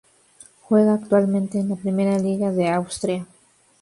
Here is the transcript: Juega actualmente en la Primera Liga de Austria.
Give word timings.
Juega 0.63 0.95
actualmente 0.95 1.59
en 1.59 1.69
la 1.69 1.75
Primera 1.75 2.17
Liga 2.17 2.51
de 2.51 2.69
Austria. 2.69 3.27